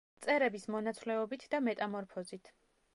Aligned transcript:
მწერების 0.19 0.65
მონაცვლეობით 0.75 1.47
და 1.55 1.63
მეტამორფოზით. 1.69 2.53